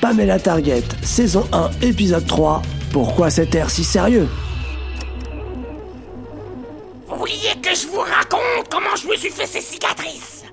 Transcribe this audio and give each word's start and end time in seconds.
Pamela 0.00 0.38
Target, 0.38 0.84
saison 1.02 1.46
1, 1.52 1.70
épisode 1.82 2.26
3. 2.26 2.62
Pourquoi 2.92 3.30
cet 3.30 3.54
air 3.54 3.68
si 3.68 3.84
sérieux? 3.84 4.28
Vous 7.06 7.16
vouliez 7.16 7.54
que 7.62 7.74
je 7.74 7.86
vous 7.88 8.00
raconte 8.00 8.68
comment 8.70 8.96
je 8.96 9.06
me 9.06 9.16
suis 9.16 9.30
fait 9.30 9.46
ces 9.46 9.60
cicatrices? 9.60 10.44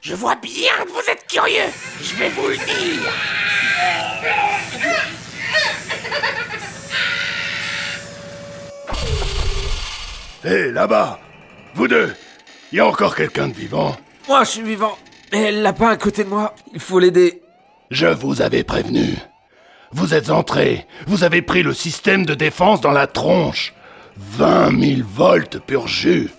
Je 0.00 0.14
vois 0.14 0.34
bien 0.36 0.72
que 0.84 0.90
vous 0.90 1.10
êtes 1.10 1.24
curieux, 1.28 1.70
je 2.02 2.14
vais 2.16 2.30
vous 2.30 2.48
le 2.48 2.56
dire. 2.56 3.12
Hé, 10.44 10.72
là-bas. 10.72 11.20
Vous 11.74 11.88
deux. 11.88 12.14
Il 12.74 12.78
y 12.78 12.80
a 12.80 12.88
encore 12.88 13.14
quelqu'un 13.14 13.46
de 13.46 13.52
vivant? 13.52 13.96
Moi, 14.26 14.42
je 14.42 14.50
suis 14.50 14.62
vivant. 14.62 14.98
Et 15.30 15.52
le 15.52 15.62
lapin 15.62 15.90
à 15.90 15.96
côté 15.96 16.24
de 16.24 16.28
moi, 16.28 16.56
il 16.72 16.80
faut 16.80 16.98
l'aider. 16.98 17.40
Je 17.92 18.08
vous 18.08 18.42
avais 18.42 18.64
prévenu. 18.64 19.14
Vous 19.92 20.12
êtes 20.12 20.28
entrés, 20.28 20.84
vous 21.06 21.22
avez 21.22 21.40
pris 21.40 21.62
le 21.62 21.72
système 21.72 22.26
de 22.26 22.34
défense 22.34 22.80
dans 22.80 22.90
la 22.90 23.06
tronche. 23.06 23.74
20 24.16 24.96
000 24.96 25.08
volts 25.08 25.60
pur 25.64 25.86
jus. 25.86 26.30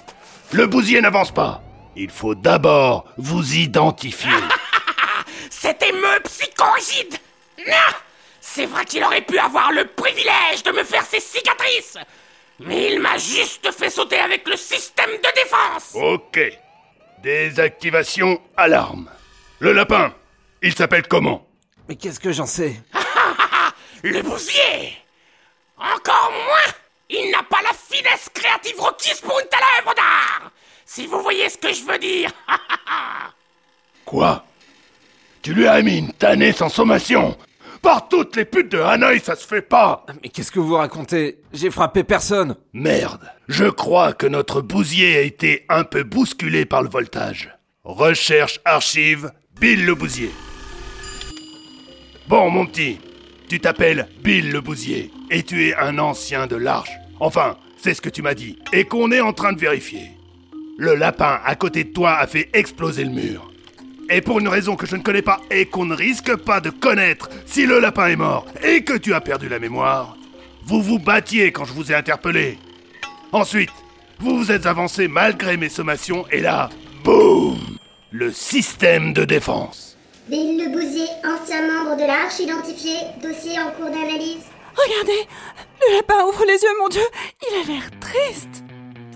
Le 0.52 0.68
bousier 0.68 1.00
n'avance 1.00 1.32
pas. 1.32 1.64
Il 1.96 2.10
faut 2.10 2.36
d'abord 2.36 3.06
vous 3.16 3.56
identifier. 3.56 4.30
C'était 5.50 5.94
me 5.94 6.20
psychorigide 6.24 7.16
Non 7.66 7.96
C'est 8.42 8.66
vrai 8.66 8.84
qu'il 8.84 9.06
aurait 9.06 9.22
pu 9.22 9.38
avoir 9.38 9.72
le 9.72 9.86
privilège 9.86 10.64
de 10.66 10.72
me 10.74 10.84
faire 10.84 11.06
ces 11.06 11.22
cicatrices 11.22 11.98
Mais 12.60 12.92
il 12.92 13.00
m'a 13.00 13.18
juste 13.18 13.72
fait 13.72 13.90
sauter 13.90 14.20
avec 14.20 14.46
le 14.50 14.58
système 14.58 15.12
de 15.12 15.34
défense 15.34 15.35
ok. 15.96 16.40
Désactivation 17.24 18.40
alarme. 18.56 19.10
Le 19.60 19.72
lapin, 19.72 20.14
il 20.62 20.76
s'appelle 20.76 21.08
comment 21.08 21.48
Mais 21.88 21.96
qu'est-ce 21.96 22.20
que 22.20 22.32
j'en 22.32 22.46
sais 22.46 22.76
Le 24.04 24.22
bousier 24.22 24.98
Encore 25.78 26.32
moins 26.32 26.74
Il 27.10 27.32
n'a 27.32 27.44
pas 27.44 27.62
la 27.64 27.74
finesse 27.74 28.30
créative 28.34 28.80
requise 28.80 29.22
pour 29.22 29.40
une 29.40 29.48
telle 29.48 29.60
œuvre 29.80 29.96
d'art. 29.96 30.52
Si 30.86 31.08
vous 31.08 31.22
voyez 31.22 31.50
ce 31.50 31.58
que 31.58 31.74
je 31.74 31.84
veux 31.84 31.98
dire. 31.98 32.32
Quoi? 34.06 34.46
Tu 35.42 35.54
lui 35.54 35.68
as 35.68 35.82
mis 35.82 36.00
une 36.00 36.14
tannée 36.14 36.52
sans 36.52 36.70
sommation 36.70 37.38
Par 37.86 38.10
toutes 38.10 38.36
les 38.36 38.46
putes 38.46 38.72
de 38.72 38.80
Hanoï, 38.80 39.20
ça 39.20 39.36
se 39.36 39.46
fait 39.46 39.62
pas 39.62 40.08
Mais 40.24 40.30
qu'est-ce 40.30 40.52
que 40.52 40.60
vous 40.60 40.74
racontez? 40.74 41.42
J'ai 41.54 41.70
frappé 41.70 42.04
personne. 42.04 42.56
Merde, 42.74 43.30
je 43.48 43.66
crois 43.66 44.14
que 44.14 44.26
notre 44.26 44.62
bousier 44.62 45.18
a 45.18 45.22
été 45.22 45.68
un 45.70 45.84
peu 45.84 46.02
bousculé 46.02 46.66
par 46.66 46.82
le 46.82 46.90
voltage. 46.90 47.56
Recherche 47.84 48.60
archive 48.66 49.32
Bill 49.62 49.86
le 49.86 49.94
bousier. 49.94 50.32
Bon, 52.28 52.50
mon 52.50 52.66
petit, 52.66 52.98
tu 53.48 53.60
t'appelles 53.60 54.08
Bill 54.24 54.52
le 54.52 54.62
bousier 54.62 55.12
et 55.30 55.44
tu 55.44 55.68
es 55.68 55.76
un 55.76 56.00
ancien 56.00 56.48
de 56.48 56.56
l'Arche. 56.56 56.90
Enfin, 57.20 57.56
c'est 57.78 57.94
ce 57.94 58.02
que 58.02 58.10
tu 58.10 58.24
m'as 58.24 58.34
dit 58.34 58.58
et 58.74 58.86
qu'on 58.86 59.12
est 59.12 59.22
en 59.22 59.32
train 59.32 59.54
de 59.54 59.60
vérifier. 59.60 60.10
Le 60.80 60.96
lapin 60.96 61.40
à 61.46 61.54
côté 61.54 61.84
de 61.84 61.94
toi 61.94 62.16
a 62.16 62.26
fait 62.26 62.50
exploser 62.54 63.04
le 63.04 63.12
mur. 63.12 63.52
Et 64.10 64.22
pour 64.22 64.40
une 64.40 64.48
raison 64.48 64.76
que 64.76 64.86
je 64.86 64.96
ne 64.96 65.02
connais 65.02 65.22
pas 65.24 65.42
et 65.50 65.66
qu'on 65.66 65.86
ne 65.86 65.96
risque 65.96 66.36
pas 66.36 66.60
de 66.62 66.70
connaître 66.70 67.30
si 67.46 67.66
le 67.66 67.80
lapin 67.80 68.08
est 68.08 68.16
mort 68.16 68.46
et 68.64 68.84
que 68.84 68.94
tu 68.98 69.14
as 69.14 69.22
perdu 69.22 69.50
la 69.50 69.60
mémoire, 69.60 70.16
vous 70.64 70.82
vous 70.82 71.00
battiez 71.00 71.52
quand 71.52 71.66
je 71.66 71.74
vous 71.74 71.92
ai 71.92 71.96
interpellé. 71.96 72.60
Ensuite, 73.32 73.72
vous 74.20 74.38
vous 74.38 74.52
êtes 74.52 74.66
avancé 74.68 75.08
malgré 75.08 75.58
mes 75.58 75.70
sommations 75.70 76.26
et 76.32 76.40
là, 76.40 76.70
boum 77.04 77.58
Le 78.12 78.32
système 78.32 79.12
de 79.14 79.26
défense. 79.26 79.98
Bill 80.30 80.58
Le 80.64 80.72
Bousier, 80.72 81.08
ancien 81.24 81.68
membre 81.68 81.98
de 81.98 82.06
l'Arche 82.08 82.40
identifié, 82.40 82.96
dossier 83.22 83.60
en 83.60 83.72
cours 83.72 83.90
d'analyse. 83.92 84.46
Regardez 84.76 85.28
Le 85.82 85.96
lapin 85.98 86.24
ouvre 86.26 86.46
les 86.46 86.54
yeux, 86.62 86.78
mon 86.80 86.90
Dieu 86.90 87.04
Il 87.42 87.62
a 87.62 87.74
l'air 87.74 87.90
triste 88.00 88.64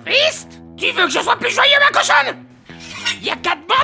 Triste? 0.05 0.61
Tu 0.77 0.85
veux 0.91 1.05
que 1.05 1.11
je 1.11 1.19
sois 1.19 1.35
plus 1.35 1.51
joyeux, 1.51 1.77
ma 1.79 1.91
cochonne? 1.99 2.45
Y 3.21 3.29
a 3.29 3.35
qu'à 3.35 3.55
demander 3.55 3.78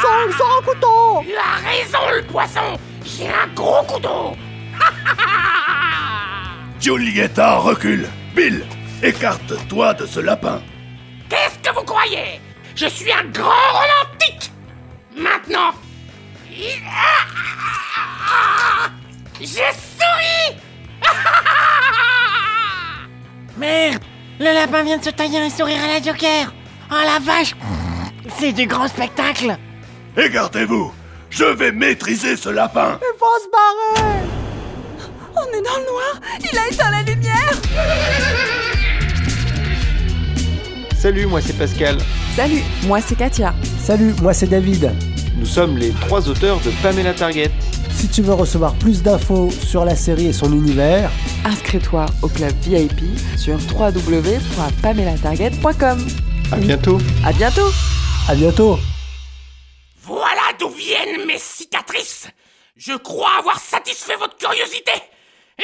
Attention, 0.00 0.28
il 0.28 0.34
sort 0.36 0.58
un 0.58 0.62
couteau. 0.64 1.22
Tu 1.22 1.34
as 1.36 1.56
raison, 1.68 1.98
le 2.16 2.22
poisson. 2.26 2.78
J'ai 3.04 3.28
un 3.28 3.46
gros 3.54 3.82
couteau. 3.84 4.36
Giulietta, 6.80 7.56
recule. 7.58 8.08
Bill, 8.34 8.64
écarte-toi 9.02 9.94
de 9.94 10.06
ce 10.06 10.20
lapin. 10.20 10.62
Qu'est-ce 11.28 11.58
que 11.58 11.70
vous 11.74 11.84
croyez? 11.84 12.40
Je 12.74 12.86
suis 12.86 13.12
un 13.12 13.24
grand 13.24 13.50
romantique. 13.72 14.50
Maintenant 15.16 15.72
il- 16.50 16.82
Je 19.40 19.46
souris. 19.46 20.56
Merde 23.56 24.02
Le 24.38 24.52
lapin 24.54 24.82
vient 24.82 24.98
de 24.98 25.04
se 25.04 25.10
tailler 25.10 25.38
un 25.40 25.50
sourire 25.50 25.82
à 25.82 25.86
la 25.88 26.02
Joker. 26.02 26.52
Oh 26.90 26.94
la 27.04 27.18
vache. 27.20 27.54
C'est 28.38 28.52
du 28.52 28.66
grand 28.66 28.88
spectacle 28.88 29.56
Écartez-vous 30.16 30.92
Je 31.30 31.44
vais 31.44 31.70
maîtriser 31.72 32.36
ce 32.36 32.48
lapin 32.48 32.98
Il 33.00 33.16
faut 33.18 33.26
se 33.42 33.48
barrer 33.50 34.20
On 35.36 35.46
est 35.56 35.62
dans 35.62 35.78
le 35.78 35.84
noir 35.86 36.20
Il 36.40 36.58
a 36.58 36.68
éteint 36.68 36.90
la 36.90 37.02
lumière 37.02 37.52
Salut, 40.98 41.26
moi 41.26 41.40
c'est 41.40 41.56
Pascal. 41.56 41.96
Salut, 42.36 42.60
moi 42.82 43.00
c'est 43.00 43.14
Katia. 43.16 43.54
Salut, 43.82 44.12
moi 44.20 44.34
c'est 44.34 44.48
David. 44.48 44.92
Nous 45.38 45.46
sommes 45.46 45.78
les 45.78 45.92
trois 45.92 46.28
auteurs 46.28 46.60
de 46.60 46.70
Pamela 46.82 47.14
Target. 47.14 47.50
Si 47.90 48.06
tu 48.08 48.20
veux 48.20 48.34
recevoir 48.34 48.74
plus 48.74 49.02
d'infos 49.02 49.50
sur 49.50 49.86
la 49.86 49.96
série 49.96 50.26
et 50.26 50.34
son 50.34 50.52
univers, 50.52 51.10
Inscris-toi 51.46 52.04
au 52.20 52.28
club 52.28 52.52
VIP 52.60 53.00
sur 53.38 53.54
www.pamelatarget.com. 53.56 56.06
À 56.52 56.56
bientôt. 56.56 56.98
À 57.24 57.32
bientôt 57.32 57.70
à 58.28 58.34
bientôt 58.34 58.78
d'où 60.60 60.68
viennent 60.68 61.24
mes 61.24 61.38
cicatrices? 61.38 62.28
Je 62.76 62.92
crois 62.92 63.38
avoir 63.38 63.58
satisfait 63.58 64.16
votre 64.16 64.36
curiosité 64.36 64.92